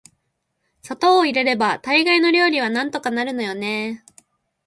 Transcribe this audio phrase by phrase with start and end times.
[0.81, 4.11] 砂糖を入れれば大概の料理はなんとかなるのよね～